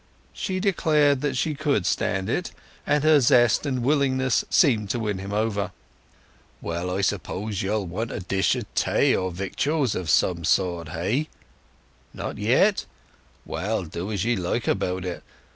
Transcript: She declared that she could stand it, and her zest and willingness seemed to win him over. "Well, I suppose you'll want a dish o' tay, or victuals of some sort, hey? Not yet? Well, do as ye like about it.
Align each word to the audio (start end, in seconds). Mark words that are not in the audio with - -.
She 0.33 0.59
declared 0.59 1.21
that 1.21 1.37
she 1.37 1.53
could 1.53 1.85
stand 1.85 2.27
it, 2.27 2.49
and 2.87 3.03
her 3.03 3.19
zest 3.19 3.67
and 3.67 3.83
willingness 3.83 4.43
seemed 4.49 4.89
to 4.89 4.99
win 4.99 5.19
him 5.19 5.31
over. 5.31 5.71
"Well, 6.59 6.89
I 6.89 7.01
suppose 7.01 7.61
you'll 7.61 7.85
want 7.85 8.09
a 8.09 8.19
dish 8.19 8.55
o' 8.55 8.61
tay, 8.73 9.15
or 9.15 9.29
victuals 9.31 9.93
of 9.93 10.09
some 10.09 10.43
sort, 10.43 10.87
hey? 10.89 11.27
Not 12.15 12.39
yet? 12.39 12.87
Well, 13.45 13.83
do 13.85 14.11
as 14.11 14.25
ye 14.25 14.35
like 14.35 14.67
about 14.67 15.05
it. 15.05 15.21